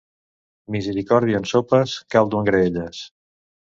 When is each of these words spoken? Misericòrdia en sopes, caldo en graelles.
Misericòrdia 0.77 1.43
en 1.43 1.47
sopes, 1.53 1.97
caldo 2.17 2.43
en 2.43 2.53
graelles. 2.53 3.09